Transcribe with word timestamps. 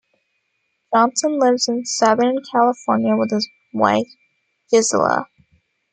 Johnson 0.91 1.37
lives 1.39 1.67
in 1.67 1.85
Southern 1.85 2.39
California 2.41 3.15
with 3.15 3.29
his 3.29 3.47
wife, 3.71 4.07
Gisela. 4.71 5.27